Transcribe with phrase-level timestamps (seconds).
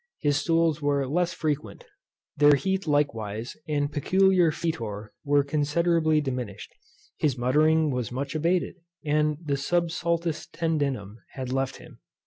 [0.17, 1.83] His stools were less frequent;
[2.35, 6.73] their heat likewise and peculiar foetor were considerably diminished;
[7.17, 11.99] his muttering was much abated, and the subsultus tendinum had left him.